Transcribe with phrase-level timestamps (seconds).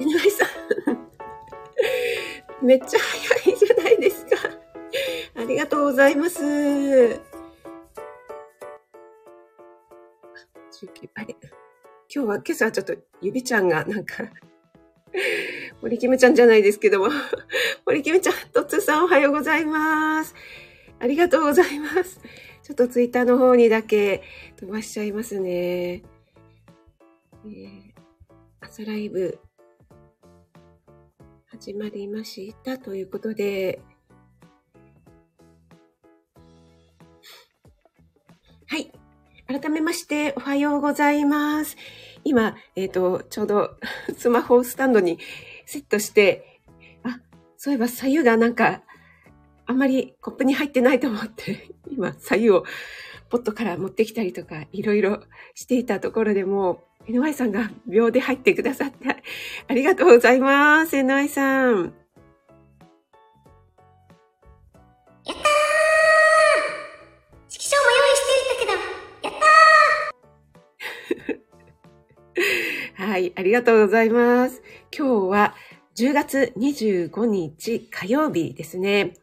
[0.00, 0.48] 井上さん。
[2.66, 4.36] めっちゃ早いじゃないですか。
[5.36, 7.34] ありがとうございます。
[12.14, 14.22] 今日は、今朝はちょっと、ゆびちゃんがなんか
[15.82, 17.08] 森キムちゃんじゃないですけども。
[17.86, 20.34] 森キムちゃん、とつさんおはようございます。
[21.00, 22.20] ありがとうございます。
[22.62, 24.22] ちょっとツイッターの方にだけ
[24.56, 26.02] 飛ばしちゃいますね。
[27.44, 27.92] えー、
[28.60, 29.38] 朝ライブ
[31.64, 33.80] 始まりましたということで、
[38.66, 38.92] はい。
[39.46, 41.78] 改めまして、おはようございます。
[42.22, 43.78] 今、えっ、ー、と、ちょうど
[44.14, 45.18] スマホをスタンドに
[45.64, 46.60] セットして、
[47.02, 47.22] あ、
[47.56, 48.82] そういえば左右がなんか
[49.64, 52.64] あんまりコップに入ってないと思って、今、左右を
[53.30, 55.22] ポットから持ってきたりとか、いろいろ
[55.54, 59.22] していたところでも、NY さんが秒で入ってくださって、
[59.68, 61.92] ありがとうございます、NY さん。
[65.26, 65.44] やったー
[67.48, 68.80] 色章も用意してるんだ
[69.22, 69.40] けど、やっ
[72.96, 74.62] たー はい、ありがとうございます。
[74.96, 75.54] 今日は
[75.96, 79.14] 10月25日火曜日ですね。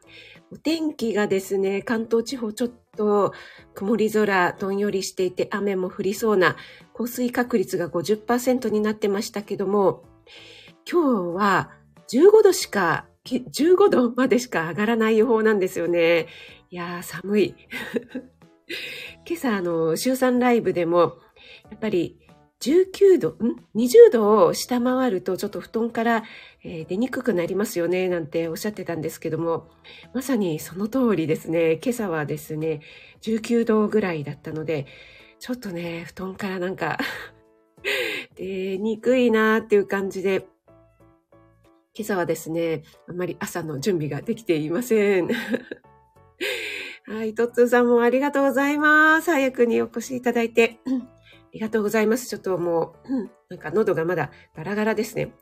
[0.52, 3.34] お天気がですね、関東地方ちょっと
[3.74, 6.56] 曇り空、どんよりしていて雨も降りそうな
[6.94, 10.04] 降水確率が50%になってましたけども、
[10.90, 11.72] 今日は
[12.10, 16.28] 15度しか、15度までしか上がらない予報なんですよね。
[16.70, 17.56] いやー寒い。
[19.28, 21.18] 今朝あの、週3ライブでも、
[21.72, 22.20] やっぱり
[22.62, 26.24] 19度、ん ?20 度を下回るとちょっと布団から、
[26.64, 29.68] えー、出にくくなりますよね、なんておっしゃってたんですけども、
[30.14, 32.82] まさにその通りですね、今朝はですね、
[33.22, 34.86] 19度ぐらいだったので、
[35.40, 37.00] ちょっとね、布団からなんか
[38.38, 40.46] 出にくいなっていう感じで、
[41.96, 45.30] 今朝はですね、あんまり朝の準備ができていません。
[47.08, 49.32] はい、トッツーさんもありがとうございます。
[49.32, 50.80] 早くにお越しいただいて。
[51.52, 52.30] ありがとうございます。
[52.30, 55.34] ちょっともう、うん、なんか喉がまだガラガラですね。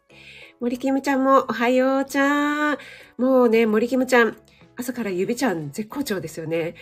[0.59, 2.77] 森キムちゃんもおはようちゃん。
[3.17, 4.35] もうね、森キムちゃん、
[4.75, 6.73] 朝から指ちゃん絶好調ですよね。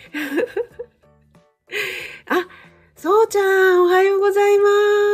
[2.26, 2.48] あ、
[2.96, 4.68] そうちゃん、おはようございま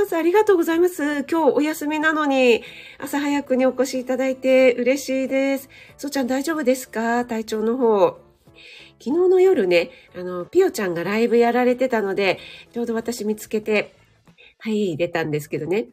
[0.07, 0.17] す。
[0.17, 1.25] ありがとうございます。
[1.25, 2.63] 今日お休みなのに、
[2.99, 5.69] 朝早くにお越しいただいて嬉しいです。
[5.97, 7.25] そうちゃん大丈夫ですか？
[7.25, 8.21] 体調の方。
[9.01, 12.39] 昨日の夜ね、あの、ピオちゃんがライブやられてたので、
[12.73, 13.93] ちょうど私見つけて、
[14.65, 15.89] はい、出たんですけどね。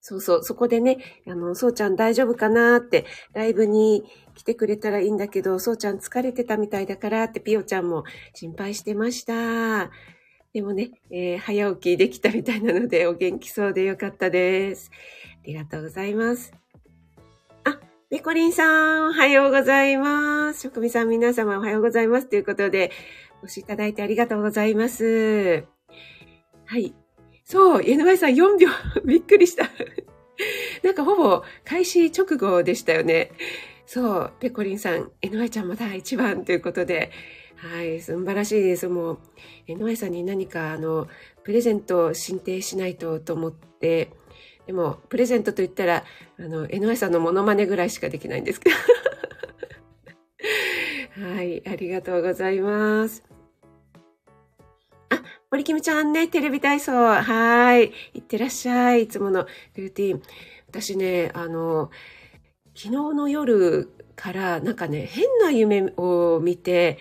[0.00, 4.02] そうそう、そこでね、あの、そうちゃん大丈夫かなって、ライブに
[4.34, 8.02] 来てくれたらいいんだけど、そうちゃん疲れてたみたいだからって、ピオちゃんも
[8.34, 9.92] 心配してました。
[10.52, 14.90] でもね、えー、早起きできたみたいなので、お元気そうでよかったです。
[15.44, 16.52] ありがとうございます。
[17.62, 17.78] あ、
[18.10, 20.62] ペコリンさん、おはようございます。
[20.62, 22.26] 職味さん、皆様おはようございます。
[22.26, 22.90] ということで、
[23.42, 25.64] お越しいただいてありがとうございます。
[26.66, 26.94] はい。
[27.44, 28.68] そう、NY さん4秒。
[29.04, 29.70] びっくりした。
[30.82, 33.30] なんかほぼ開始直後でしたよね。
[33.86, 37.10] そう、ペコリンさん、NY ちゃんまた一番ということで、
[37.56, 38.88] はい、素晴らしいです。
[38.88, 39.18] もう、
[39.68, 41.06] NY さんに何か、あの、
[41.44, 44.10] プレゼントを進呈しないとと思って、
[44.66, 46.04] でも、プレゼントと言ったら、
[46.38, 48.76] あの、NY さんのモノマネぐらいしかできないんですけど。
[51.34, 53.33] はい、ありがとうございます。
[55.54, 56.92] 森キムちゃんね、テレビ体操。
[56.92, 57.92] はい。
[58.12, 59.04] いってらっしゃい。
[59.04, 60.22] いつものルーティン。
[60.66, 61.92] 私ね、あの、
[62.74, 66.98] 昨日の夜からなんかね、変な夢を見て、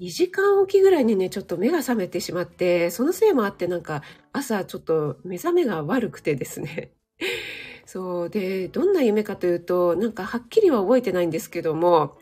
[0.00, 4.02] 2時間おきぐらいにね、ちょっと目が覚めてしまって、そのせいもあってなんか
[4.32, 6.90] 朝ちょっと目覚めが悪くてですね。
[7.86, 8.28] そう。
[8.28, 12.18] で、どんな夢かというと、なんかはっきりは覚えてないんですけども、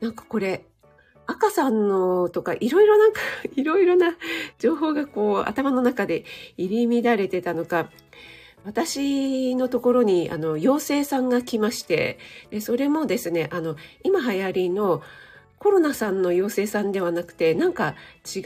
[0.00, 0.66] なんかこれ、
[1.28, 3.20] 赤さんのとか、いろいろなんか、
[3.54, 4.16] いろいろな
[4.58, 6.24] 情報がこう、頭の中で
[6.56, 7.90] 入り乱れてたのか、
[8.64, 12.18] 私のところに、あの、妖精さんが来まして、
[12.50, 15.02] で、それもですね、あの、今流行りの
[15.58, 18.40] コロナさんの妖精さんではなくて、なんか違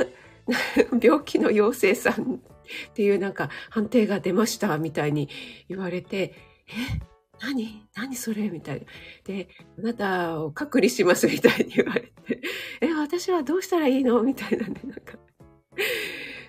[0.00, 0.08] う
[1.02, 5.28] 病気の妖精さんっていうなんか判定が出ましたみたいに
[5.68, 6.34] 言われて、
[6.68, 7.09] え
[7.40, 7.86] 何？
[7.94, 8.48] 何それ？
[8.50, 8.86] みたいな。
[9.24, 9.48] で、
[9.78, 12.40] あなたを隔離しますみたいに言われて、
[12.80, 14.22] え、私はどうしたらいいの？
[14.22, 15.18] みたいなね、なんか。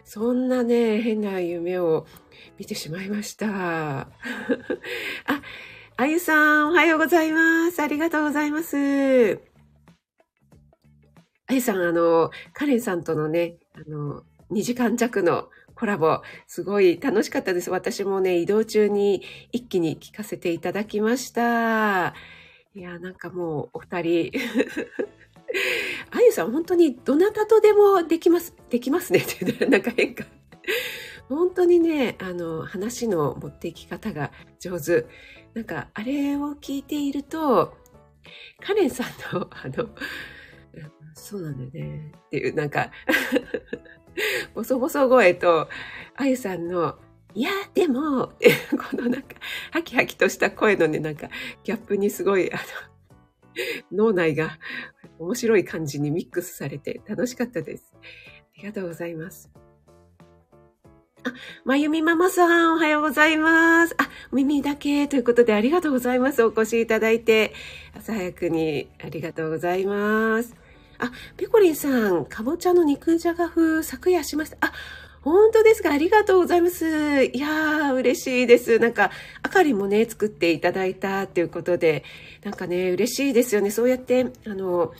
[0.04, 2.06] そんなね、変な夢を
[2.60, 3.48] 見てしまいました。
[4.10, 4.10] あ、
[5.96, 7.82] あゆさん、おはようございます。
[7.82, 9.40] ありがとうございます。
[11.48, 15.50] あゆさん、あの、カレンさんとのね、あの、2時間弱の
[15.81, 17.72] コラボ、すごい楽しかったです。
[17.72, 22.13] 私もね、移動中に一気に聞かせていただきました。
[22.75, 24.31] いや、なんかもうお二人、
[26.12, 30.24] あゆさん本当にどなたとでもできます、できますねって、なんか変化。
[31.28, 35.07] 本当にね、あの、話の持っていき方が上手。
[35.56, 37.75] なんか、あれを聞いていると、
[38.63, 39.89] カレンさんの、あの、
[41.16, 42.12] そうなんだよね。
[42.27, 42.92] っていう、なんか
[44.54, 45.69] ボソボソ声と、
[46.16, 46.98] あゆさんの、
[47.34, 48.34] いや、でも、
[48.92, 49.36] このなんか、
[49.72, 51.30] ハキハキとした声のね、なんか、
[51.63, 52.62] ギャップにすごい、あの、
[53.92, 54.58] 脳内が
[55.19, 57.94] 面白い感じにミックスされて楽しかったです。
[57.96, 57.98] あ
[58.58, 59.50] りがとうございます。
[61.24, 61.34] あ、
[61.66, 63.96] まゆみママさん、おはようございます。
[63.98, 66.44] あ、耳だけということでありがとうございます。
[66.44, 67.54] お越しいただいて、
[67.96, 70.61] 朝早くにありがとうございます。
[71.01, 74.57] あ、ペコリンさん、かぼちゃの肉じゃが風、昨夜しました。
[74.62, 74.71] あ、
[75.24, 75.92] 本当ですか？
[75.92, 77.26] ありがとうございます。
[77.26, 78.80] いやー、嬉しいです。
[78.80, 79.12] なんか、
[79.44, 82.04] あかりもね、作っていただいたっていうことで、
[82.44, 83.70] なんかね、嬉しいですよね。
[83.70, 84.94] そうやって、あの、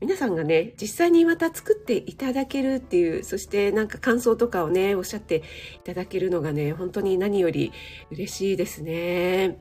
[0.00, 5.42] 皆さんがね、実際にまた作っていただけるっていう、そしてなんか感想とかをね、おっしゃってい
[5.84, 7.72] ただけるのがね、本当に何より
[8.10, 9.58] 嬉しいですね。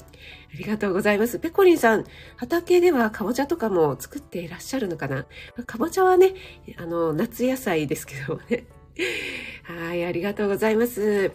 [0.51, 1.37] ありがとうございます。
[1.37, 2.05] ペコリンさん、
[2.37, 5.27] 畑ではかぼちゃとかも作っていらっしゃるのかな？
[5.67, 6.33] かぼちゃはね、
[6.77, 8.65] あの、夏野菜ですけどね。
[9.63, 11.31] はい、ありがとうございます。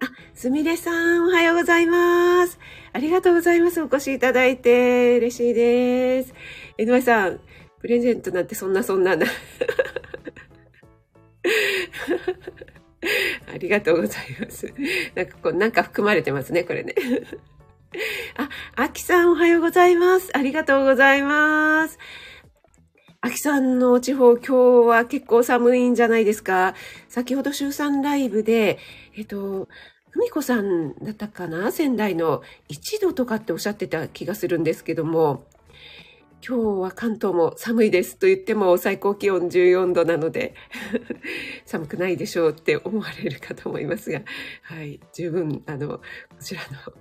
[0.00, 2.58] あ、すみれさん、おはようございます。
[2.92, 3.80] ありがとうございます。
[3.82, 6.34] お越しいただいて、嬉しいです。
[6.78, 7.40] えのまさん、
[7.80, 9.26] プレゼントなんてそんなそんなな。
[13.52, 14.72] ありがとうございます。
[15.14, 16.94] なんかこう、なんか含まれてますね、これね。
[18.36, 20.30] あ、あきさんおはようございます。
[20.36, 21.98] ありがとうございます。
[23.22, 24.54] 秋さんの地方、今日
[24.88, 26.74] は結構寒いんじゃないですか
[27.10, 28.78] 先ほど週3ライブで、
[29.14, 29.68] えっと、
[30.08, 31.70] ふみこさんだったかな？
[31.70, 32.40] 仙台の
[32.70, 35.44] 1度とかっておっしゃってた気がするんですけども、
[36.42, 40.54] 今日は関東も寒いですと言っても最高気温14度なので
[41.66, 44.22] 寒くないでしょうって思われるかと思いますが、
[44.62, 46.00] はい、十分、あの、こ
[46.40, 46.94] ちらの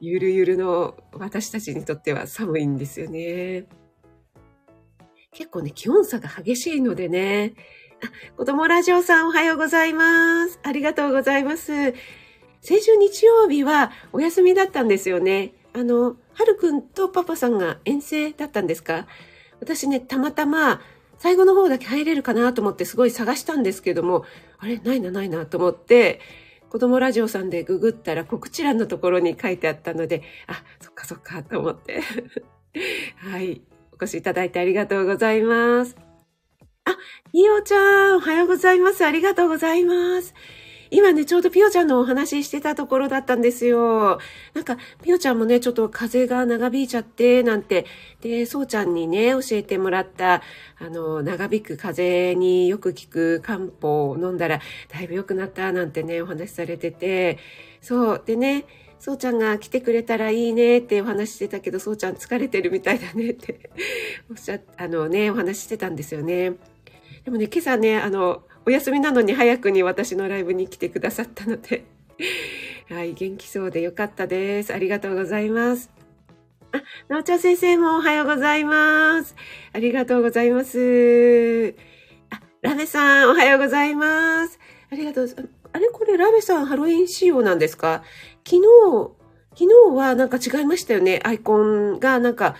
[0.00, 3.66] ゆるゆるの私たちにとっては寒いんですよね。
[5.34, 7.54] 結構ね、気温差が激しいのでね。
[8.04, 10.60] あ、子供ラジオさんおはようございます。
[10.62, 11.72] ありがとうございます。
[12.60, 15.52] 先週日曜日はお休みだったんですよね。
[15.72, 19.08] あの、はるくんとパパさんが遠征だったんですか？
[19.60, 20.80] 私ね、たまたま
[21.18, 24.24] 最後の方だけ入れるかなと思ってすごい探したんですけども、
[24.58, 26.20] あれないなないなと思って、
[26.70, 32.02] 子供ラジオさんでググったら告知欄のところに書いてあったので、あ、そっかそっかと思って。
[33.18, 33.62] はい。
[33.94, 35.96] お越しいただいてありがとうございます。
[36.84, 36.96] あ、
[37.32, 39.04] ピオちゃん、おはようございます。
[39.04, 40.34] ありがとうございます。
[40.90, 44.18] 今ね、ちょうどピオちゃんのお話ししてたところだったんですよ。
[44.52, 47.86] なんか、ピオちゃんもね、ちょっと風が長引いちゃって、なんて、
[48.20, 50.42] で、そうちゃんにね、教えてもらった、
[50.78, 54.60] あの、長引く風によく効く漢方を飲んだら、
[54.92, 57.38] だいぶ良くなった、なんてね、お話しされてて、
[57.80, 58.64] そう、でね、
[59.04, 63.68] そうちゃんが来てくれたらいいねってお話してたけど、そうちゃん疲れてるみたいだねって
[64.30, 66.54] おっしゃあのね、お話してたんですよね。
[67.22, 71.84] でもね、今朝ね、あの、お休みなのに早くに私のライブに来てくださったので
[72.88, 74.72] はい、元気そうでよかったです。
[74.72, 75.90] ありがとうございます。
[76.72, 79.36] あ、なおちゃん先生もおはようございます。
[79.74, 81.74] ありがとうございます。
[82.30, 84.58] あ、ラメさんおはようございます。
[84.90, 85.54] ありがとうございます。
[85.74, 88.04] あれこれラベさんハロウィン仕様なんですか？
[88.46, 88.62] 昨日、
[89.54, 91.20] 昨日はなんか違いましたよね。
[91.24, 92.56] アイコンがなんか、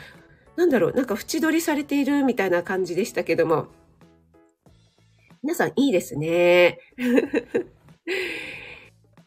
[0.56, 3.68] なんだろう、なんか縁取りされているみたいな感じでしたけども。
[5.42, 6.78] 皆さんいいですね。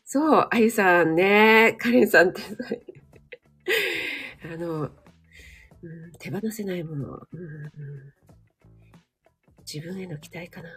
[0.04, 2.42] そう、あゆさんね、カレンさんって
[4.52, 4.92] あの、うん、
[6.18, 7.22] 手放せないもの、うんうん、
[9.72, 10.70] 自分への期待かな。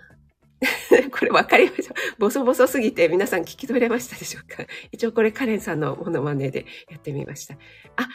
[1.10, 1.94] これ分かりました。
[2.18, 4.64] ボソボソすぎて皆さん聞き取れましたでしょうか？
[4.92, 7.56] 一応これカレンさんのモノマネでやってみました。
[7.96, 8.08] あ、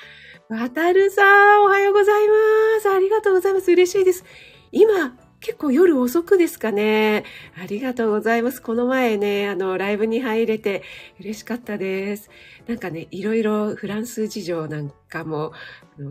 [0.53, 2.33] わたるさん、おはようございま
[2.81, 2.89] す。
[2.89, 3.71] ありがとうございます。
[3.71, 4.23] 嬉しいです。
[4.71, 7.23] 今、結構夜遅くですかね。
[7.61, 8.61] ありがとうございます。
[8.61, 10.83] この前ね、あの、ライブに入れて
[11.19, 12.29] 嬉しかったです。
[12.67, 15.53] なんかね、いろいろフランス事情なんかも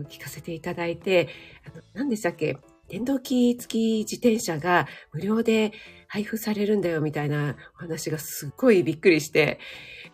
[0.09, 1.29] 聞かせていただいて、
[1.93, 2.57] 何でしたっけ？
[2.87, 5.71] 電動機付き自転車が無料で
[6.07, 9.59] 配布されるんだよみたいなお話がすっごいびっくりして、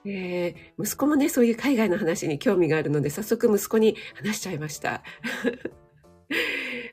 [0.05, 5.03] えー、息子もね、そういう海外の話に興味があるので、早速息子に話しちゃいました。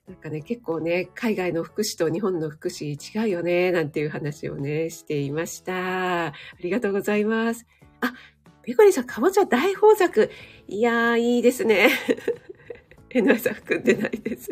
[0.08, 6.26] なんかね、結構ね、海外の福祉と日本の福祉違うよね、なんていう話をね、していました。
[6.26, 7.66] ありがとうございます。
[8.00, 8.12] あ、
[8.62, 10.30] ペコリさん、かぼちゃ大豊作。
[10.66, 11.90] いやー、いいですね。
[13.10, 14.50] NY さん含んでないです。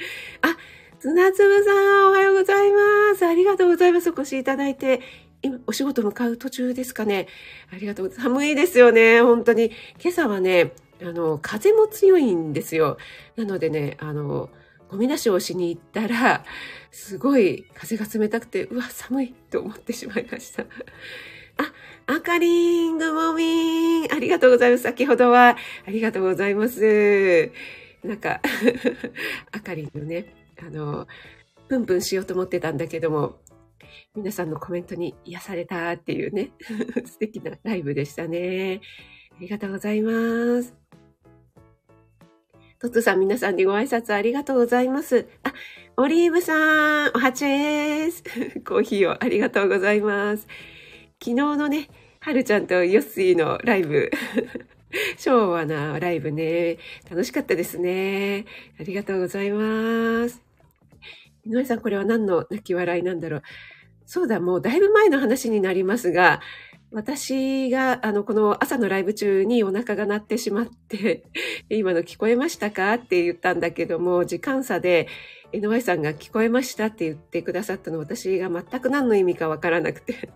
[0.42, 0.56] あ、
[0.98, 3.26] 砂粒さん、おはようございます。
[3.26, 4.10] ありがとうございます。
[4.10, 5.00] お越しいただいて。
[5.42, 7.26] 今、お仕事向かう途中ですかね。
[7.72, 8.10] ありがとう。
[8.10, 9.22] 寒いですよね。
[9.22, 9.72] 本当に。
[10.02, 12.98] 今朝はね、あの、風も強いんですよ。
[13.36, 14.50] なのでね、あの、
[14.90, 16.44] ゴミ出しをしに行ったら、
[16.90, 20.64] すごい風が冷たくて、うわ、寒いと思ってしまいました。
[20.64, 21.72] あ、
[22.06, 24.82] あかりん、グモミン、ありがとうございます。
[24.82, 27.50] 先ほどは、ありがとうございます。
[28.04, 28.40] なんか、
[29.52, 31.06] あかりのね、あの、
[31.68, 33.38] プンプンしようと思ってたんだけども、
[34.14, 36.50] 皆さんのコメントに癒されたっていうね、
[37.06, 38.80] 素敵なライブでしたね。
[39.32, 40.74] ありがとうございます。
[42.78, 45.28] トッツさん、皆さんにご挨拶ありがとうございます。
[45.42, 45.52] あ、
[45.96, 48.24] オリーブさん、おはちです。
[48.64, 50.48] コーヒーをありがとうございます。
[51.22, 51.88] 昨日のね、
[52.20, 54.10] はるちゃんとヨッシーのライブ、
[55.18, 56.78] 昭和なライブね、
[57.08, 58.44] 楽しかったですね。
[58.78, 60.42] ありがとうございます。
[61.46, 63.42] 井上さん、これは何の泣き笑いなんだろう。
[64.06, 66.40] そうだ、もうだいぶ前の話になりますが、
[66.92, 71.22] 私が、あの、この朝のライブ中にお腹が鳴ってしまって、
[71.70, 72.94] 今の聞こえましたか？
[72.94, 75.06] って言ったんだけども、時間差で、
[75.52, 80.30] NY さんが聞こえましたって言ってくださったの、私が全く何の意味かわからなくて。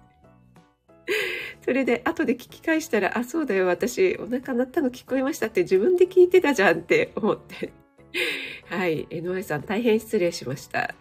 [1.64, 7.72] それで、後で聞き返したら、あ、そうだよ、私、お腹鳴ったの聞こえましたって自分で聞いてたじゃんって思って。
[8.68, 10.94] はい、NY さん大変失礼しました。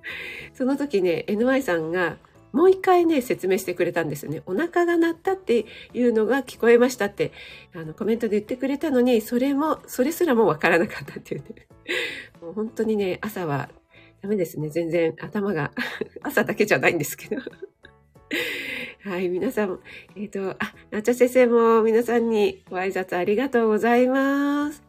[0.52, 2.18] その時ね、NY さんが
[2.52, 4.42] もう一回ね、説明してくれたんですよね。
[4.44, 7.32] お腹が鳴ったっていうのが聞こえましたって、
[7.74, 11.66] あの、コメントで言ってくれたのに、それも、それすらもわからなかったっていうね。
[12.42, 13.70] もう本当にね、朝は
[14.20, 14.68] ダメですね。
[14.68, 15.72] 全然頭が、
[16.22, 17.40] 朝だけじゃないんですけど。
[19.04, 19.80] はい、皆さん、
[20.16, 20.56] えっ、と、あ、
[20.90, 24.82] なっちゃ先生も皆さんにご挨拶ありがとうございます。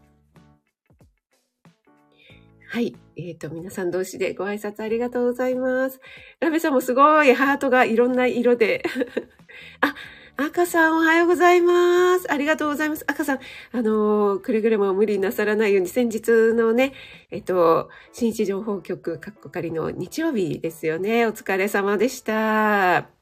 [2.69, 2.95] はい。
[3.17, 5.99] えっ、と、皆さん同士でご挨拶ありがとうございます。
[6.39, 8.83] ラベさんもすごいハートがいろんな色で。
[9.81, 9.95] あ、
[10.37, 12.31] 赤さんおはようございます。
[12.31, 13.03] ありがとうございます。
[13.07, 13.39] 赤さん、
[13.73, 16.93] あのーくれぐれも無理なさらないように、先日のね、
[17.29, 21.25] えっと、新一情報局、かっこかりの日曜日ですよね。
[21.27, 23.20] お疲れ様でした。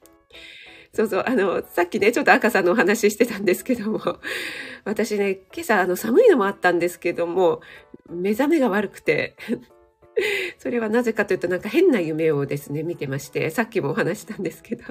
[0.92, 4.00] そうそう、あの、さっきね、ちょっと赤さんのお話ししてたんですけども、
[4.84, 7.60] 私ね、今朝、あの、寒いのもあったんですけども、
[8.08, 9.36] 目覚めが悪くて、
[10.58, 14.84] それはなぜかというと、なんか変な夢をですね、見てまして、さっきもお話したんですけど、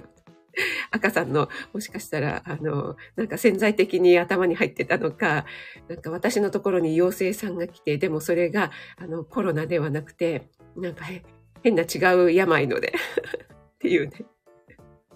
[0.92, 5.46] 赤さんの、もしかしたら、あの、なんか潜在的に頭に入ってたのか、
[5.90, 11.06] なんか私のところに妖精さんが来て、でもそれが、あの、コロナではなくて、なんか
[11.62, 12.94] 変な違う病ので、
[13.76, 14.26] っていうね。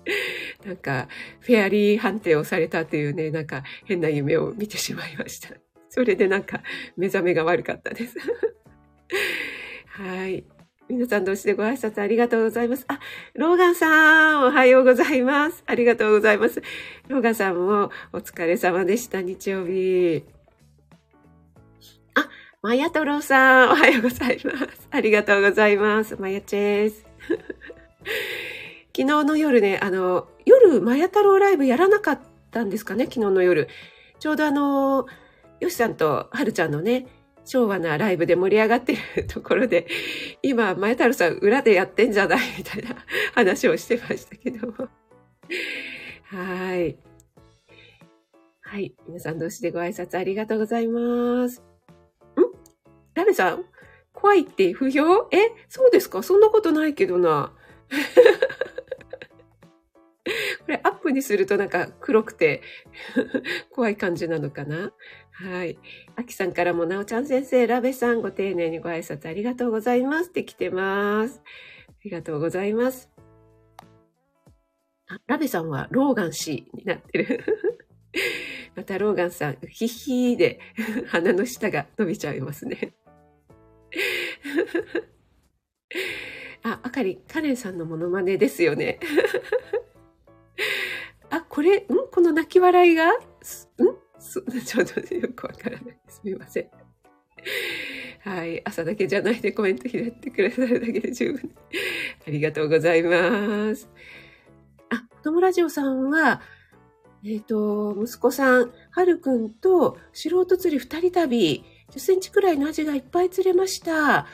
[0.66, 1.08] なんか、
[1.40, 5.50] フェアリー判定をされたというね、なんか変な夢を見てしまいました。
[5.90, 6.62] それでなんか
[6.98, 8.18] 目覚めが悪かったです。
[9.88, 10.44] はい。
[10.90, 12.86] 皆さん同士でご挨拶ありがとうございます。
[12.88, 13.00] あ、
[13.36, 15.64] ローガンさん、おはようございます。
[15.66, 16.62] ありがとうございます。
[17.08, 20.26] ローガンさんもお疲れ様でした、日曜日。
[22.16, 22.28] あ、
[22.62, 24.88] マヤトロさん、おはようございます。
[24.92, 26.18] ありがとうございます。
[26.18, 27.06] マヤチェス。
[28.96, 32.20] 昨日の夜ね、あの、夜、マヤ太郎ライブやらなかっ
[32.52, 33.68] たんですかね、昨日の夜。
[34.20, 35.08] ちょうどあの、
[35.60, 37.08] ヨシさんとはるちゃんのね、
[37.44, 39.88] 昭和なライブで盛り上がってるところで、
[40.44, 42.96] 今、マヤ太郎さん裏でやってんじゃないみたいな
[43.34, 44.74] 話をしてましたけども。
[46.26, 46.98] はい。
[48.62, 48.96] はい。
[49.08, 51.62] 皆さん同士でご挨拶ありがとうございます。
[51.62, 51.64] ん？
[53.16, 53.66] ラベさん？
[54.14, 55.28] 怖いって不評？
[55.32, 55.52] え？
[55.68, 56.22] そうですか？
[56.22, 57.54] そんなことないけどな。
[60.66, 62.62] これアップにするとなんか黒くて
[63.72, 64.94] 怖い感じなのかな？
[65.34, 65.78] はい。
[66.16, 71.42] あきさんからも、なおちゃん先生、ラベさん、ご丁寧にご挨拶ありがとうございますって来てます。
[71.90, 73.10] ありがとうございます。
[75.08, 77.44] あ、ラベさんはローガン氏になってる。
[78.76, 80.60] またローガンさん、ヒヒーで
[81.08, 82.94] 鼻の下が伸びちゃいますね。
[86.64, 89.00] あ、あかり、カレンさんのモノマネですよね。
[91.54, 91.86] これ、ん？
[92.12, 93.20] この泣き笑いが、ん？
[93.22, 96.00] ちょっとよくわからない。
[96.08, 96.70] すみません。
[98.22, 98.60] はい。
[98.66, 101.56] 朝だけじゃないでコメント拾ってくださるだけで十分。
[102.26, 103.88] ありがとうございます。
[104.90, 106.42] あ、子供ラジオさんは、
[107.24, 114.26] えっ、と、息子さん、はるくんと素人釣り二人旅、10センチくらいのアジがいっぱい釣れました。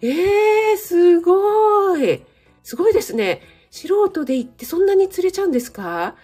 [0.00, 2.22] えー、すごい。
[2.62, 3.42] すごいですね。
[3.72, 6.14] 素人で行ってそんなに釣れちゃうんですか？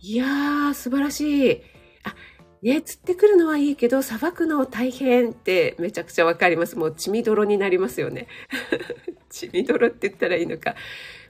[0.00, 1.62] いやー、素晴らしい。
[2.04, 2.14] あ、
[2.62, 6.76] ね、釣ってくるのはいいけど、さばくの大変ってめちゃくちゃわかります。
[6.76, 8.28] もう血みどろになりますよね。
[9.28, 10.76] 血みどろって言ったらいいのか。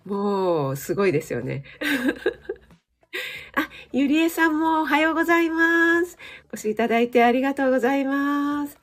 [0.05, 1.65] もう、すごいですよね。
[3.57, 6.19] あ、ゆりえさんもおはようございます。
[6.53, 8.79] お越しいただいてありがとうございます。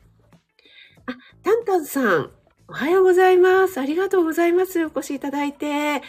[1.05, 2.31] あ、タンタンさん、
[2.67, 3.79] おはようございます。
[3.79, 4.83] ありがとうございます。
[4.83, 6.01] お越しいただいて。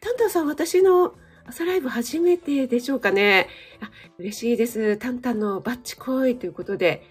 [0.00, 1.14] タンタンさん、私の
[1.46, 3.48] 朝ライブ初めてでしょうかね。
[3.80, 4.96] あ、嬉しいです。
[4.96, 7.02] タンタンのバッチコイということで、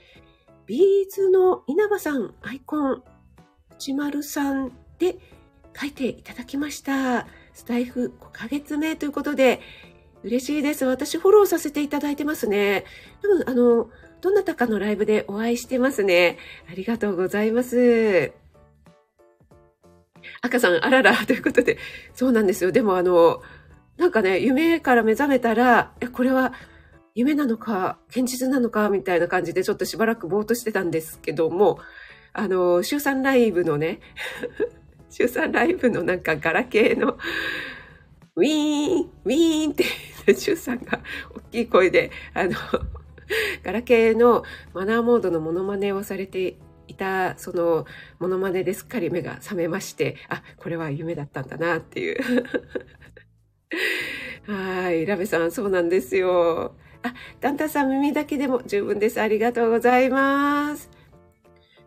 [0.66, 3.04] ビーズの稲葉さん、アイコン、
[3.72, 5.18] 内丸さんで
[5.80, 7.28] 書いていただきました。
[7.54, 9.62] スタイフ5ヶ月目ということで、
[10.24, 10.86] 嬉しいです。
[10.86, 12.86] 私フォローさせていただいてますね。
[13.22, 13.90] 多分、あの、
[14.22, 16.38] どなたかのライブでお会いしてますね。
[16.72, 18.32] ありがとうございます。
[20.42, 21.78] 赤さん、あらら、ということで、
[22.14, 22.72] そうなんですよ。
[22.72, 23.42] でも、あの、
[23.98, 26.54] なんかね、夢から目覚めたら、え、これは
[27.16, 31.80] 夢なのか、現実なのか、みたいな感じで、ちょっとしばらくぼーっとしてたんですけども、
[32.34, 34.00] あの、週3ライブのね、
[35.12, 37.20] 週3ライブのなんかガラケーの、
[38.36, 39.86] ウィーン、ウィーンって、
[40.36, 41.00] 週さんが
[41.36, 42.52] 大きい声で、あの、
[43.64, 46.58] ガラケーのマナーモードのモノマネをされて
[46.88, 47.86] いた、その
[48.18, 52.18] モノマネですっかり目が覚めまして、あ、これは夢だったんだなっていう。
[54.48, 56.76] はい、ラベさん、そうなんですよ。
[57.04, 59.22] あ、ダンタさん耳だけでも十分です。
[59.22, 60.90] ありがとうございます。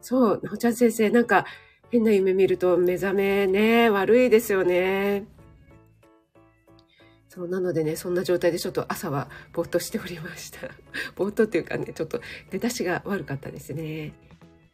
[0.01, 1.47] そう、なおちゃん先生、なんか
[1.91, 5.25] 変な夢見ると目覚めね、悪いですよね。
[7.29, 10.61] そう、なのでね、そんな状態でちょっと朝はぼーっとしておりました。
[11.17, 14.15] ぼーっとっていうかね、ちょっと出だしが悪かったですね。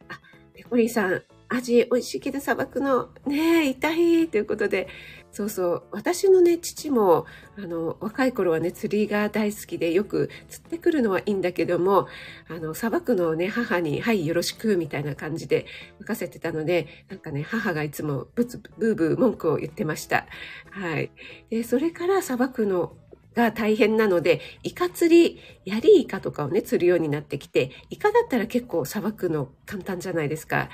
[0.07, 0.19] あ、
[0.53, 4.87] ペコリンさん、味美味しいけど砂漠のね、痛いということで、
[5.33, 7.25] そうそう、私のね、父も、
[7.57, 12.07] あの、若い頃はね、釣りが大好きで、よく釣ってくるのはいいんだけども、
[12.47, 15.65] あの、砂漠のね、母に、はい、よろしく、みたいな感じで
[15.99, 20.27] 任せてたので、なんかね、母がいつもブツブーブー文句を言ってました。
[20.69, 21.09] はい。
[21.49, 22.95] で、それから砂漠の
[23.33, 30.69] が大変なので、イカ釣り、ヤリイカとかをね、釣るようになってきて、イカだったら結構砂漠の簡単じゃないですか。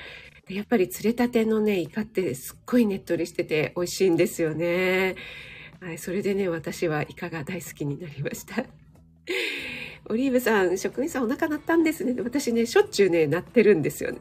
[0.54, 5.14] やっぱり釣れたてのね、イカってすっごいねっとりしてて美味しいんですよね。
[5.80, 8.64] はい、それでね、私はイカが大好きになりました。
[10.08, 12.20] オリーブさん、職員さんお腹鳴ったんですね。
[12.20, 14.18] 私ね、しょっちゅうね、鳴ってるんですよね。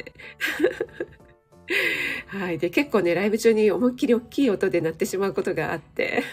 [2.28, 2.58] はい。
[2.60, 6.24] で、結構ね、ライブ中に思いっきり大きい音で鳴ってしまうことがあって。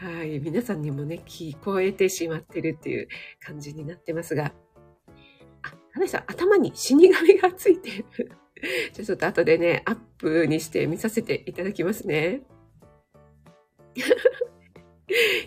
[0.00, 0.38] はい。
[0.40, 3.08] 皆さんにもね、聞こえてしまってるっていう
[3.40, 4.54] 感じになってますが。
[5.62, 8.30] あ、花さん、頭に死神がついてる。
[8.92, 12.42] じゃあちょっと後でね、アップにして見させていただきますね。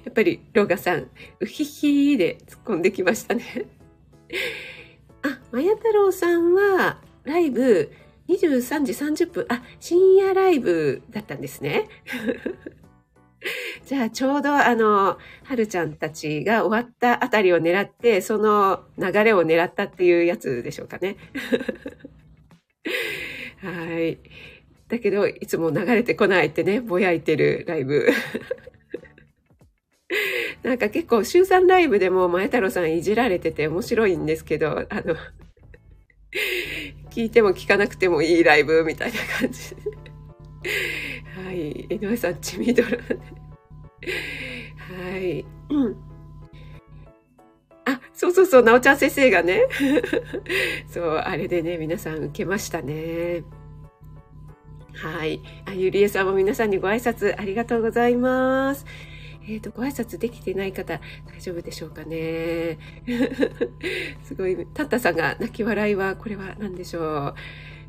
[0.04, 3.66] やっぱり、ローガさん、うひひーで突っ込んできましたね。
[5.24, 7.92] あ、まや太郎さんは、ライブ
[8.28, 11.90] 23時30分、あ、深夜ライブだったんですね。
[13.86, 21.18] じゃあ、ちょうどあの、はるちゃんたちが終わったあたりを狙って、その流れを狙ったっていうやつでしょうかね。
[23.62, 24.18] はい。
[24.88, 28.08] だけど、いつも流れてこないってね、ぼやいてるライブ。
[30.64, 35.16] なんか結構、週3ライブでも前太郎さんいじられてて面白いんですけど、あの、
[37.12, 39.76] 聞いても聞かなくてもいいライブみたいな感じ。
[41.46, 41.72] はい。
[41.90, 42.90] 井上さん、ちみどろ。
[42.90, 42.96] は
[45.18, 45.46] い。
[48.40, 49.64] そうそう、なおちゃん先生がね。
[50.88, 53.44] そう、あれでね、皆さん受けましたね。
[54.94, 55.42] はい。
[55.66, 58.86] あ、ゆりえさんも皆さんにご挨拶ありがとうございます。
[59.46, 62.78] えっ、と、ご挨拶できてない方、大丈夫でしょうかね。
[64.24, 67.36] すごい、タッタさんが泣き笑いは、これは何でしょう。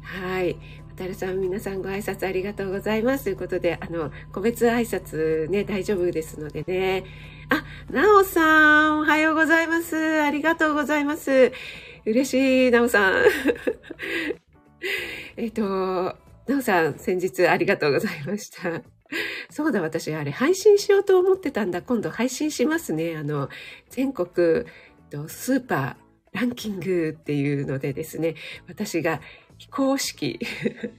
[0.02, 0.56] はい。
[0.96, 3.24] 渡るさん、皆さんご挨拶ありがとうございます。
[3.24, 7.04] ということで、あの、個別挨拶ね、大丈夫ですのでね。
[7.50, 10.22] あ、なおさん、おはようございます。
[10.22, 11.50] ありがとうございます。
[12.06, 13.24] 嬉しい、なおさん。
[15.36, 15.64] えっと、
[16.46, 18.82] なおさん、先日ありがとうございました。
[19.50, 21.82] そうだ、私、あれ、配信しようと思ってたんだ。
[21.82, 23.16] 今度配信しますね。
[23.16, 23.48] あの、
[23.88, 24.64] 全国
[25.10, 28.36] とスーパーランキングっていうのでですね、
[28.68, 29.20] 私が
[29.58, 30.38] 非公式、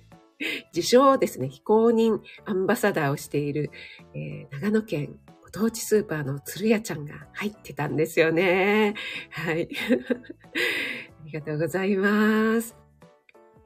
[0.75, 3.71] 自称ですね、非公認アンバサダーをしている、
[4.13, 5.17] えー長野県
[5.53, 8.95] ご当地スーパーの鶴屋ちゃんが入ってたんですよね。
[9.29, 9.67] はい。
[11.23, 12.75] ありがとうございます。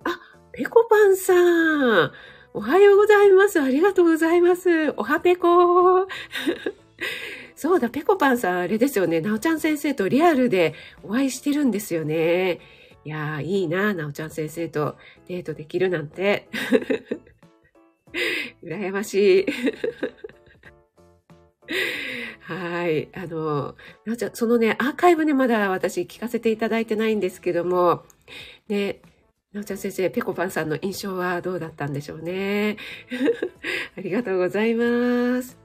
[0.04, 0.20] あ、
[0.52, 2.12] ペコパンさん。
[2.54, 3.62] おはようございます。
[3.62, 4.94] ありがとうございます。
[4.98, 6.08] おはペコ。
[7.56, 9.22] そうだ、ペコパンさん、あれですよね。
[9.22, 12.60] なおちゃん先生とリアルでお会いしてるんですよね。
[13.04, 16.50] いやー、いいな、なおちゃん先生とデートできるなんて。
[18.64, 19.46] 羨ましい。
[22.42, 23.10] はい。
[23.14, 23.76] あの、
[24.06, 28.04] なおちゃん、そのね、アーカイブね、まだ私聞かせていただいてないんですけども、
[28.68, 29.02] ね、
[29.54, 32.78] なおちゃん先生、ペコパンさんの印象はどうだったんでしょうね。
[33.98, 35.58] ありがとうございます。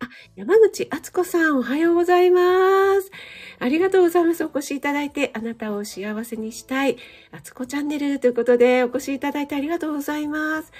[0.00, 3.10] あ、山口敦子さん、おはようございます。
[3.58, 4.44] ありがとうございます。
[4.44, 6.98] お越しいただいて、あなたを幸せにしたい、
[7.30, 10.72] 敦子チャンネルということで、お越しいただいてありがとうございます。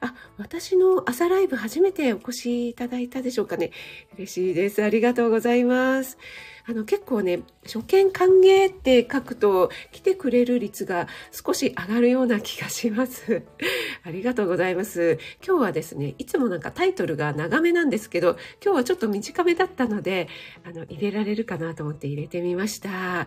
[0.00, 3.70] あ、私の朝ライブ初めてお越しいただいたでしょうかね。
[4.16, 4.82] 嬉しいです。
[4.82, 6.18] ありがとうございます。
[6.66, 13.42] あの、結構ね、初見歓迎って書くと来てくれる率が少し上がるような気がします。
[14.02, 15.18] ありがとうございます。
[15.46, 20.28] 今日はですね、いつもなんかタイトルが長めなんですけど、今日はちょっと短めだったので、
[20.64, 23.20] あの、入れられるかなと思って入れてみました。
[23.20, 23.26] あ、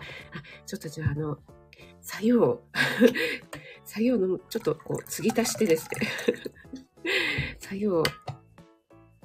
[0.66, 1.38] ちょっとじゃあ、あの、
[2.08, 2.62] 作業、
[3.84, 6.08] 作業のちょっとこう、継ぎ足してですね、
[7.60, 8.04] 作業を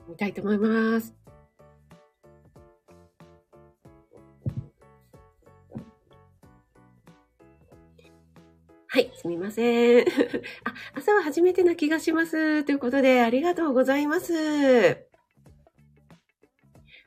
[0.08, 1.14] 見たいと思います。
[8.88, 10.06] はい、すみません。
[10.66, 12.64] あ、朝は初めてな気がします。
[12.64, 15.11] ということで、ありがとうございます。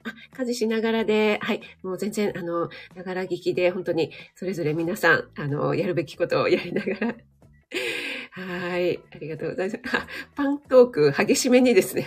[0.05, 7.15] あ、家事しながらで、はい、もう全然、あの、ながら聞きで、本当に、それぞれ皆さん、あの、やるべきことをやりながら。
[8.31, 9.81] はい、ありがとうございます。
[9.95, 12.05] あパントーク、激しめにですね。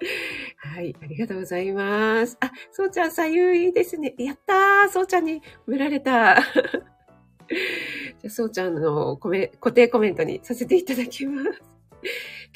[0.56, 2.36] はい、ありがとうございます。
[2.40, 4.14] あ、そうちゃん、左右いいですね。
[4.18, 6.40] やったーそうちゃんに褒められた。
[8.20, 11.48] じゃ、そうちゃんのコメ固定コメントにさせていただきます。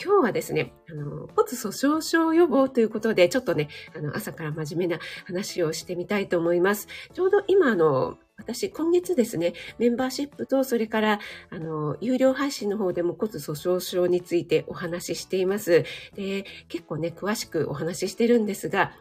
[0.02, 6.88] 今日はですね、あの、骨粗鬆症予防ということで、ちょっとね、あの、朝から真面目な話をしてみたいと思います。
[7.12, 15.84] ちょうど今、あの、私、今月ですね、メンバーシップと、それから、あの、有料配信の方でも骨粗鬆症についてお話ししています。
[16.16, 18.92] で、結構ね、詳しくお話ししてるんですが、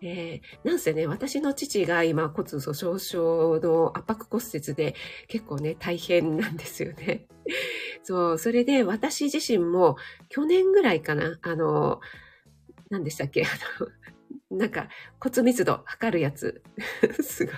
[0.00, 4.94] えーなんせね、私の父が今骨粗鬆症の圧迫骨折で
[5.26, 7.26] 結構ね、大変なんですよね。
[8.04, 9.96] そう、それで私自身も
[10.28, 12.00] 去年ぐらいかな、あの、
[12.90, 13.46] 何でしたっけ、あ
[13.80, 13.88] の、
[14.58, 14.88] なんか
[15.18, 16.62] 骨密度測るやつ。
[17.22, 17.54] すごい。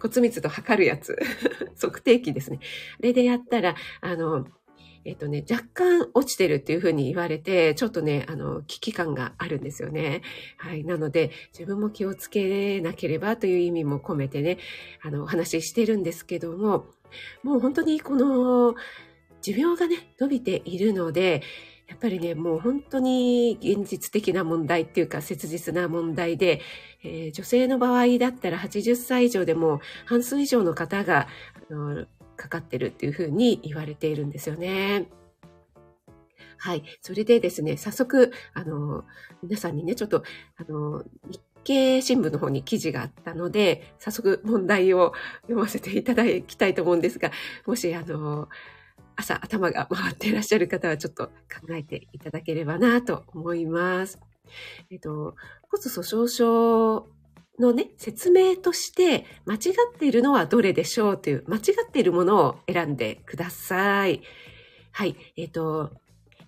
[0.00, 1.16] 骨密度測るやつ。
[1.80, 2.60] 測定器ですね。
[2.98, 4.46] あれでやったら、あの、
[5.06, 10.20] えっとね、若干落ちてるっていうふうに言われて、ちょっとね、あの、危機感があるんですよね。
[10.58, 10.84] はい。
[10.84, 14.58] なので、自分も気をつけなければという意味も込めてね、
[15.00, 16.84] あの、お話ししてるんですけども、
[17.42, 18.74] もう本当にこの、
[19.42, 21.42] 寿命がね、伸びているので、
[21.88, 26.60] やっぱりね、もう本当に現実的な問題っていうか切実な問題で、
[27.02, 31.26] えー女性の場合だったら80歳以上でも半数以上の方が、
[31.70, 35.08] あのかかってるっていうふうに言われているんですよね。
[36.56, 36.84] はい。
[37.00, 39.04] それでですね、早速、あの、
[39.42, 40.22] 皆さんにね、ちょっと、
[40.56, 47.30] あの、日経新聞の方に記事があったので、早速問題を読ませていただきたいと思うんですが、
[47.66, 48.48] もし、あの、
[49.16, 51.32] 朝頭が回っていらっしゃる方はちょっと考
[51.74, 54.18] えていただければなと思います。
[54.90, 55.34] えっと、
[55.68, 57.08] 骨粗鬆症
[57.58, 64.22] のね、説明として間違っているのはどれでしょうという間違っているものを選んでください。
[64.92, 65.16] はい。
[65.36, 65.90] えっと、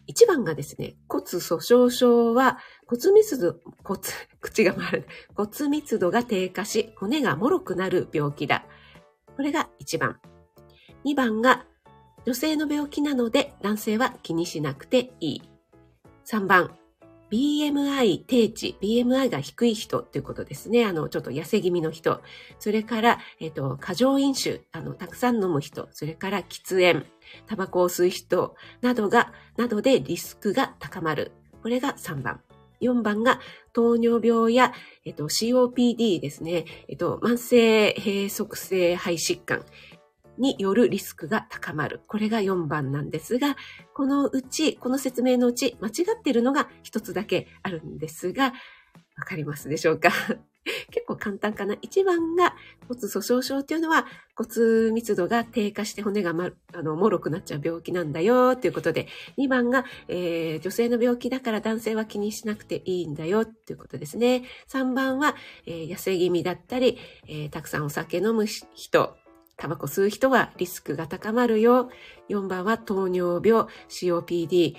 [0.08, 4.00] 1番がですね、骨粗鬆症は骨密度、骨、
[4.40, 5.06] 口が回る。
[5.34, 8.66] 骨密度が低下し、骨が脆くなる病気だ。
[9.36, 10.20] これが1番。
[11.04, 11.66] 2番が
[12.24, 15.42] 女性の病気なので男性は気にしなくていい。
[16.24, 16.70] 3番、
[17.32, 20.84] BMI 低値、BMI が低い人ということですね。
[20.84, 22.20] あの、ちょっと痩せ気味の人。
[22.58, 25.88] それから、えっ、と、過剰飲酒、あの、たくさん飲む人。
[25.92, 27.06] それから喫煙、
[27.46, 31.32] タバコを吸う人などが、などでリスクが高まる。
[31.62, 32.40] これが3番。
[32.82, 33.40] 4番が
[33.72, 36.66] 糖尿病や、えっと、COPD ですね。
[36.88, 39.64] えっと、慢性閉塞性肺疾患
[40.38, 42.00] によるリスクが高まる。
[42.06, 43.56] これが4番なんですが、
[43.94, 48.52] このうち、この説明のうち間違っているのが一つだけあるんですが、
[49.16, 50.10] わかりますでしょうか？
[50.92, 52.54] 結構簡単かな？1番が
[52.86, 64.44] 骨粗鬆症っていうのは骨密度が低下して骨がま、あの、脆くなっちゃう病気なんだよということで、2番が、えー女性の病気だから男性は気にしなくていいんだよということですね。
[64.68, 65.34] 3番は、
[65.66, 69.16] えー痩せ気味だったり、えーたくさんお酒飲む人、
[69.62, 71.88] タバコ吸う人はリスクが高まるよ。
[72.28, 74.74] 4番は糖尿病、COPD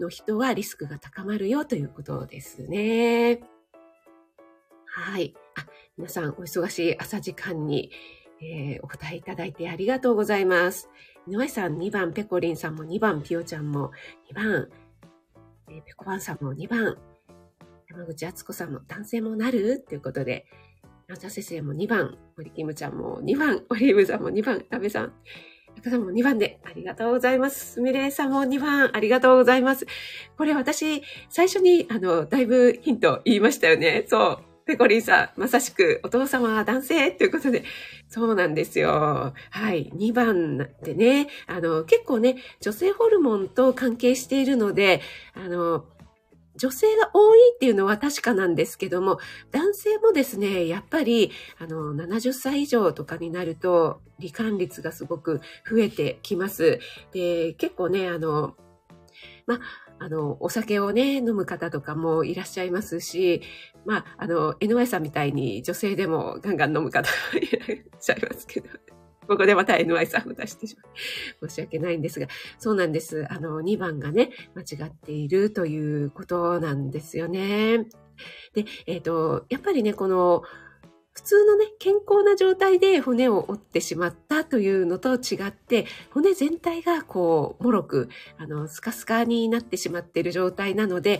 [0.00, 3.38] の人はリスクが高まるよということですね。
[4.84, 5.32] はい。
[5.54, 5.64] あ、
[5.96, 7.92] 皆さんお忙しい朝時間に、
[8.42, 10.90] えー、お答えいただいてありがとうございます。
[11.28, 13.92] 井上さん2番、ペコリンさんも2番、ピオちゃんも
[14.32, 14.68] 2番、
[15.68, 16.98] えー、ペコパンさんも2番、
[17.88, 19.84] 山口敦子さんも男性もなる？
[19.88, 20.46] ということで、
[21.10, 25.12] ナチャ先生も2番、森キムちゃんも2番、オリーブさんも2番、安部さん、
[25.74, 27.72] 中さんも2番でありがとうございます。
[27.72, 29.88] すみれさんも2番ありがとうございます。
[30.38, 34.04] これ私、最初に、あの、だいぶヒント言いましたよね。
[34.06, 34.66] そう。
[34.66, 37.64] ペコリンさん、まさしくお父様は男性ということで、
[38.06, 39.34] そうなんですよ。
[39.50, 39.90] はい。
[39.92, 45.00] 2番でね、あの、結構ね、女性ホルモンと関係しているので、
[45.34, 45.86] あの、
[46.56, 49.18] 女性が多いっていうのは確かなんですけども、
[49.50, 56.80] 男性もですね、やっぱり、あの、70歳以上とかになると、罹患率がすごく増えてきます。
[57.12, 58.56] で、結構ね、あの、
[59.46, 59.60] ま
[59.98, 63.42] あの、お酒をね、飲む方とかもいらっしゃいますし、
[63.84, 68.99] まあ、あの、NY さんみたいに女性でもガンガン飲む方 いらっしゃいますけど。
[69.30, 70.82] ここでまた NY さんを出してしま
[71.44, 71.48] う。
[71.48, 72.26] 申し訳ないんですが、
[72.58, 73.28] そうなんです。
[73.30, 77.84] あの、2番がね、間違っているということなんですよね。
[78.54, 80.42] で、えっ、ー、と、やっぱりね、この、
[81.12, 91.18] 普通のね、健康な状態で骨を折ってしまったというのと違って、骨全体がこう、もろく、あの、スカスカになってしまっている状態なので、や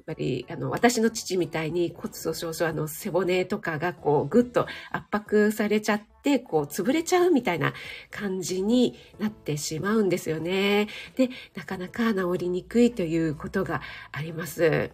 [0.00, 7.72] っぱり、あの、私の父みたいに骨粗鬆症、あの、背骨とかがこう、ぐっと圧迫されちゃって、こう、潰れちゃうみたいな
[8.10, 10.88] 感じになってしまうんですよね。
[11.16, 13.80] で、なかなか治りにくいということが
[14.12, 14.90] あります。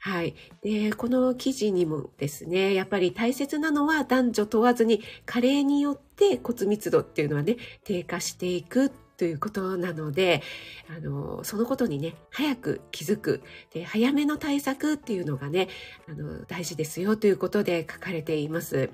[0.00, 0.34] はい。
[0.62, 10.42] で、この記事にもですね、やっぱり大切なのは男女問わずに加齢によって骨密度っていうのはね、低下していくということなので、
[10.88, 13.42] あの、そのことにね、早く気づく。
[13.72, 15.68] で、早めの対策っていうのがね、
[16.08, 18.90] あの、大事ですよということで書かれています。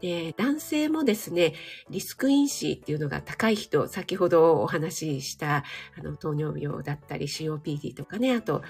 [0.00, 1.54] で、男性もですね、
[1.90, 5.64] リスク因子っていうのが高い人、先ほどお話しした、
[5.98, 8.62] あの、糖尿病だったり COPD とかね、あと、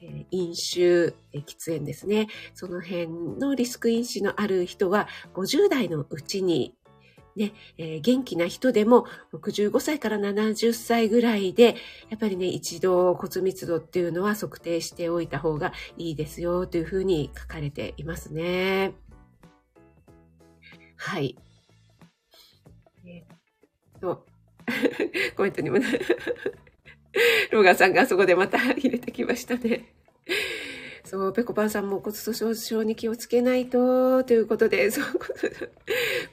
[0.00, 2.28] え飲酒、喫煙ですね。
[2.54, 6.74] その辺のリスク因子のある人は50代のうちに
[7.36, 11.76] ね、えー、元気な人でも65歳から70歳ぐらいで、
[12.08, 18.94] やっぱりね、一度骨密度っていうのは測定しておいた方がいいですよというふうに書かれていますね。
[20.96, 21.36] はい。
[23.04, 24.26] えー、っと、
[25.36, 25.78] コメントにも、
[27.50, 29.92] ローガンさんがそこでまた入れてきましたね。
[31.04, 35.04] そう、ペコパンさんも骨粗鬆症に気をつけないと、ということで、そう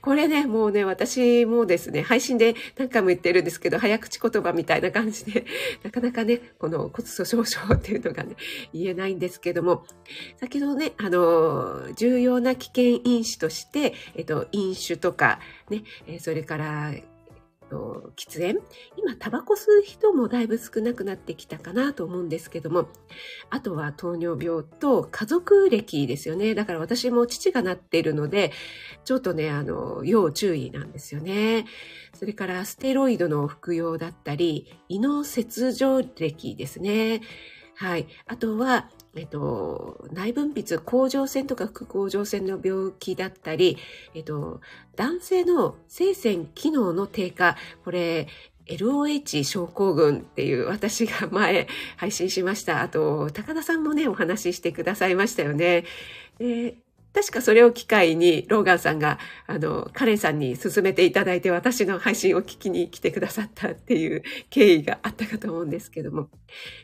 [0.03, 5.45] これね、もうね、私もですね、配信で何回も言ってるんですけど、早口言葉みたいな感じで、
[5.81, 8.35] なかなかね、この骨粗鬆症っていうのがね、
[8.73, 9.85] 言えないんですけども、
[10.41, 15.39] 先ほどね、あの、重要な危険因子として、えっと、飲酒とか、
[15.69, 15.83] ね、
[16.19, 16.93] それから、
[17.73, 18.61] と、喫煙？
[18.97, 22.87] 今、タバコ吸う人もだいぶ少なくなってきたかなと思うんですけども、
[23.49, 26.53] あとは糖尿病と家族歴ですよね。
[26.53, 28.51] だから私も父がなっているので、
[29.05, 31.65] ちょっとね、あの、要注意なんですよね。
[32.13, 37.21] それからステロイドの服用だったり、胃の切除歴ですね。
[37.75, 38.07] はい。
[38.27, 43.77] あとは、えっと、内分泌、甲状腺とか副甲状腺の病気だったり、
[44.15, 44.61] えっと、
[44.95, 48.27] 男性の性腺機能の低下、これ、
[48.65, 52.81] LOH 症候群っていう私が前配信しました。
[52.81, 55.85] あと、高田さんもね、お話ししてくださいましたよね。
[56.39, 56.77] で
[57.13, 66.29] 確かそれを機会に、ローガンさんが、あの、カレンさんに勧めていただいて、私の配信を聞きに来てくださったっていう経緯があったかと思うんですけども、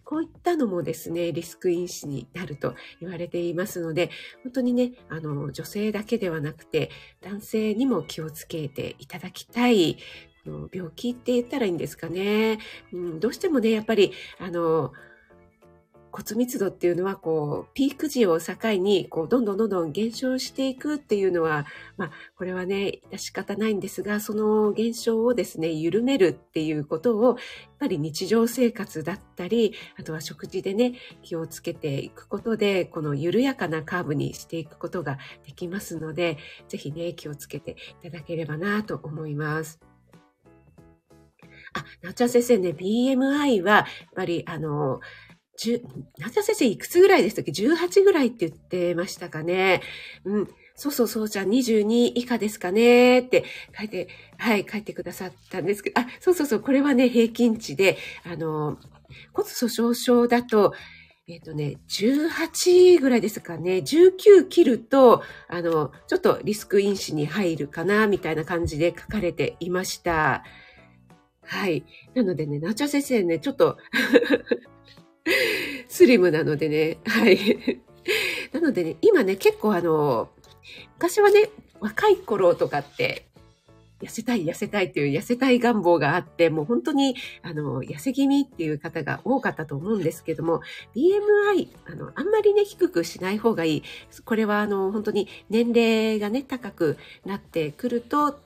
[0.06, 4.12] こういったのもですね、リスク因子になると言われていますので、
[4.44, 9.98] 本当にね、あの、女性だけではなくて、男性にも気をつけていただきたい、
[10.72, 12.60] 病気って言ったらいいんですかね。
[12.94, 14.94] うん、どうしてもね、やっぱり、あの、
[16.12, 21.66] 骨密度っていうのは、こう、ピーク時を境に、こう、どんどんどんどん減少していくっていうのは、
[21.98, 27.36] まあ、これはね、致し方ないんですが、その減少をですね、緩めるっていうことを、やっ
[27.80, 39.80] ぱり日常生活だったり、あとは食事でね、気をつけていくことで、この緩やかなカーブにしていくことができますので、ぜひね、気をつけていただければなと思います。
[41.74, 45.00] あ、なっちゃん先生ね、BMI は、やっぱり、あの、
[45.60, 45.82] 10、
[46.20, 49.82] なちゃ先生いくつぐらいでしたっけ ?18 ぐらいって言ってましたかね。
[50.24, 50.50] うん。
[50.76, 53.44] そうそうそうちゃん22以下ですかねって
[53.78, 58.78] 書いて、はい、書いてくださったんですけど、あ、そうそうそう、これはね、平均値で、あの、
[59.34, 60.74] 骨粗鬆症だと、
[61.28, 63.78] えっ、とね、18ぐらいですかね。
[63.78, 70.44] 19切ると、あの、ちょっとリスク因子に入るかな、みたいな感じで書かれていました。
[71.44, 71.84] はい。
[72.16, 73.78] なのでね、なちゃ先生ね、ちょっと
[75.88, 77.82] スリムなのでね、はい。
[78.52, 80.30] なのでね、今ね、結構あの、
[80.96, 83.26] 昔はね、若い頃とかって、
[84.02, 90.62] 痩せたい、痩せたいっていう痩せたい願望があって、もう本当に、あの、痩せ気味っていう方が多かったと思うんですけども、
[90.96, 93.84] BMI、あの、あんまりね、低くしない方がいい。
[94.24, 98.40] これは、あの、本当に年齢がね、高くなってくると、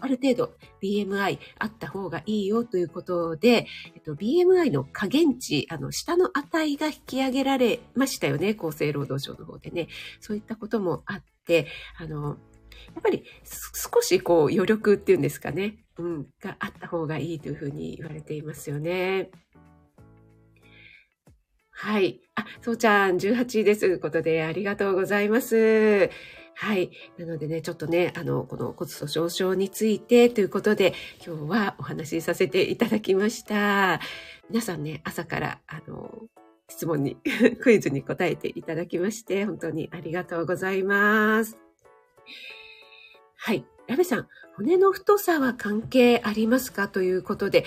[0.00, 8.56] ある程度 BMI あった方がいいよということで、えっと、BMI の加減値、あの、下の値が引き上げられましたよね。
[8.58, 9.88] 厚生労働省の方でね。
[10.20, 11.66] そういったこともあって、
[11.98, 12.36] あの、
[12.94, 15.78] やっぱり少しこう余力っていうんですかね。
[15.98, 19.30] うん、があった方がいいというふうに言われていますよね。
[21.80, 22.20] はい。
[22.34, 23.82] あ、そうちゃん18位です。
[23.82, 26.10] ということで、ありがとうございます。
[26.60, 26.90] はい。
[27.16, 30.92] なのでね、ちょっとね、あの、この骨粗鬆症についてということで、
[31.24, 34.00] 今日はお話しさせていただきました。
[34.50, 36.24] 皆さんね、朝から、あの、
[36.68, 37.16] 質問に、
[37.62, 41.56] クイズに答えていただきまして、本当にありがとうございます。
[43.36, 43.64] はい。
[43.86, 47.66] ラベさん、骨の太さは関係ありますかということで、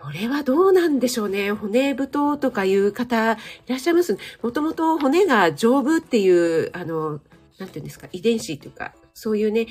[0.00, 1.52] これはどうなんでしょうね？
[1.52, 3.36] 骨太とかいう方い
[3.68, 4.18] らっしゃいます？
[4.42, 7.20] もともと骨が丈夫っていう、あの、
[7.58, 9.66] なんていうんですか、遺伝子というか、そういうね、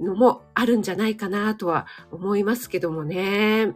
[0.00, 3.74] のもあるんじゃないかなとは思いますけどもね。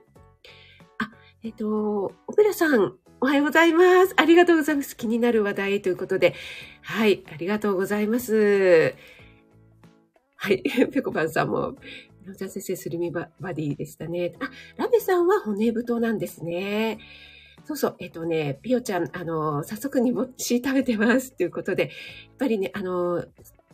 [0.98, 1.10] あ、
[1.42, 4.14] えっ、ー、と、オペラさん、おはようございます。
[4.16, 4.96] ありがとうございます。
[4.96, 6.34] 気になる話題ということで。
[6.82, 8.94] はい、ありがとうございます。
[10.36, 11.76] はい、ペコパンさんも、
[12.26, 14.34] 野田先生、スリミババディでしたね。
[14.40, 16.98] あ、ラベさんは骨太なんですね。
[17.64, 21.32] そうそう、えっ、とね、ピオちゃん、あの、早速煮干し食べてます。
[21.32, 21.90] っていうことで、やっ
[22.38, 23.24] ぱりね、あの、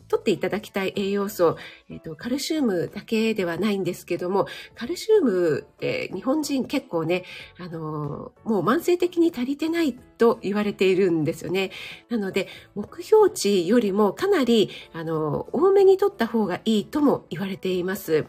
[0.09, 1.57] 取っていただきたい栄養素、
[1.89, 7.23] えっ、と、カルシウムだけではないんですけども、カルシウムって日本人結構ね、
[7.59, 11.71] あの、もう慢性的に足りてないと言われているんですよね。
[12.09, 18.25] なので、目標値よりもかなり、あの、多めに取った方がいいとも言われています。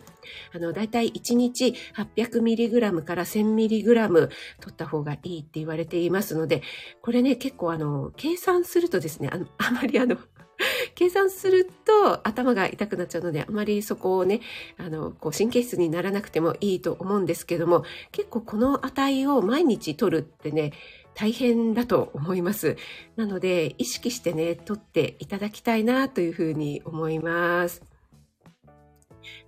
[0.55, 4.29] あの、だいたい1日 800mg から 1000mg
[4.61, 6.63] 取った方がいいって言われていますので、
[7.03, 10.17] これね、結構あの、計算するとですね、あの、あまりあの、
[10.95, 14.41] 計算すると頭が痛くなっちゃうので、あまりそこをね、
[14.77, 20.73] あの、こう神経質にならなくてもいいと思うんですけども、結構この値を毎日取るってね、
[21.15, 22.77] 大変だと思います。
[23.17, 27.83] なので、意識してね、取っていただきたいなというふうに思います。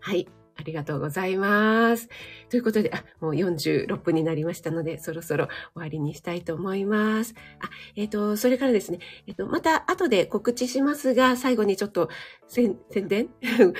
[0.00, 0.26] はい。
[0.56, 2.08] ありがとうございます。
[2.48, 7.34] ということで、あ、もう46分になりましたので、そろそろ終わりにしたいと思います。
[7.60, 12.08] あ、えっ、ー、と、それからですね、えっ、ー、と、また後で告知しますが、最後にちょっと
[12.48, 13.28] 宣伝？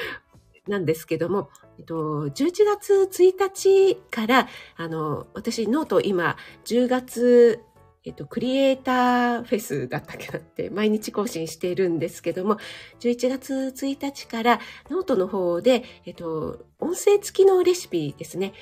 [0.69, 7.61] なんですけども、えっと、11月1日から、あの、私、ノート今、10月
[8.05, 12.59] えっと、クリエイターフェスだったっけなって毎日更新しているんですけども、
[13.01, 14.61] 11月1日から
[14.91, 18.55] ノートの方で、えっと、音声付きのレシピですね。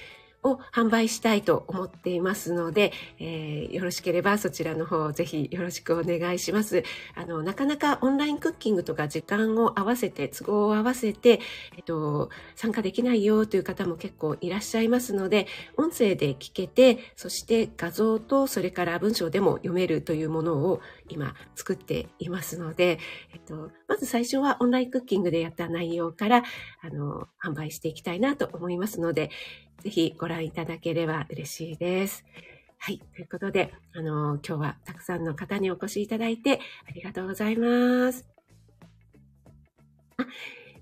[0.43, 6.83] を販売したいと思っていますので、えー、よろしければそちらの方ぜひよろしくお願いします。
[7.15, 11.41] あの、なかなかオンラインクッキングとか時間を合わせて、都合を合わせて、
[11.77, 22.99] えっと、参加できないよという方も結構いらっしゃいますので、音声で聞けて、そして画像とそれから文章でも読めるというものを今作っていますので、
[23.33, 26.43] えっと、まず最初はオンラインクッキングでやった内容から、
[26.83, 29.31] あの、販売していきたいなと思いますので、
[29.81, 32.25] ぜひご覧いただければ嬉しいです。
[32.79, 32.99] はい。
[33.15, 38.27] ということで、あの、今日はたくさんの方にお越しいただいてありがとうございます。
[40.17, 40.27] あ、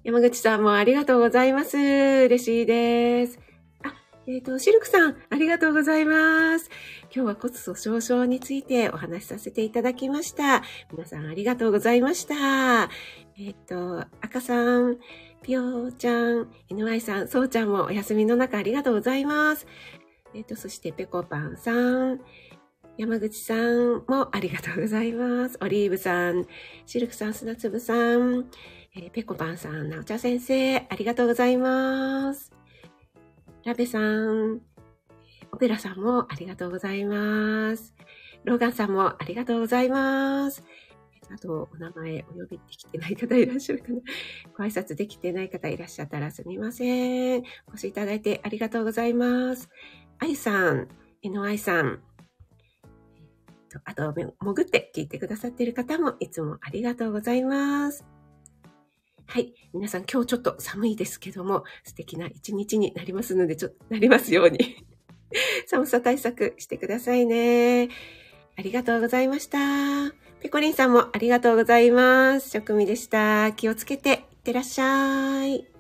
[0.05, 1.77] 山口さんもありがとうございます。
[1.77, 3.48] 嬉しいです。
[4.29, 6.69] えっ、ー、と、シルクさん、ありがとうございます。
[7.05, 10.63] 今日は骨粗鬆症についてお話しさせていただきました。
[10.93, 12.91] 皆さんありがとうございました。
[13.39, 14.99] えっ、ー、と、赤さん、
[15.43, 19.67] ぴよちゃん、NY さん、そうちゃんもお休みの中ありがとうございます。
[20.35, 22.21] えっ、ー、と、そしてぺこぱんさん、
[22.99, 25.57] 山口さんもありがとうございます。
[25.63, 26.45] オリーブさん、
[26.85, 28.51] シルクさん、砂粒さん、
[28.95, 32.58] えー、ぺこぱんさん、なおちゃ先生、ありがとうございます。
[33.69, 34.63] ラベさん、
[35.53, 37.95] オペラさんもありがとうございます。
[38.45, 40.65] ローガンさんもありがとうございます。
[41.31, 44.01] あと、お名前お呼びできてない方いらっしゃるかな
[44.57, 47.43] ご挨拶できてない方いらっしゃったらすみません。
[47.67, 49.69] お越しいただいてありがとうございます。
[50.19, 50.89] あゆさん、
[51.23, 52.01] NY さん、
[53.71, 58.07] とあと、潜って聞いてくださっている方もいつもありがとうございます。
[59.31, 59.53] はい。
[59.75, 64.59] 皆さん今日ちょっと寒いですけども、素敵な一日になりますので、ちょっとなりますように。
[65.69, 67.91] 寒さ対策してくださいね。
[68.57, 69.59] ありがとうございました。
[70.41, 72.49] ペコリンさんもありがとうございます。
[72.49, 73.53] 職味でした。
[73.53, 75.78] 気をつけていってらっしゃい。